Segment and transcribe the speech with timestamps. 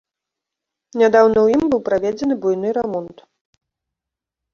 [1.01, 3.17] Нядаўна ў ім быў праведзены буйны рамонт.